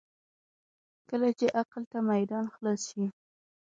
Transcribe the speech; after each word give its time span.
کله 1.09 1.29
چې 1.39 1.45
عقل 1.59 1.83
ته 1.91 1.97
میدان 2.09 2.45
خلاص 2.55 2.81
شي. 2.89 3.05